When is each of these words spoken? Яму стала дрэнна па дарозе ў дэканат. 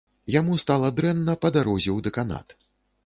Яму 0.35 0.55
стала 0.63 0.89
дрэнна 0.99 1.35
па 1.45 1.53
дарозе 1.59 1.91
ў 1.97 2.07
дэканат. 2.09 2.47